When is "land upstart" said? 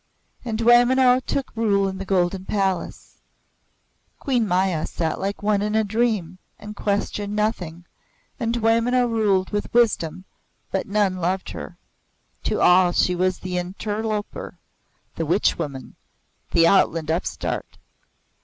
16.91-17.77